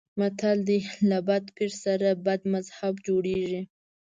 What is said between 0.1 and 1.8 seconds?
متل دی: له بد پیر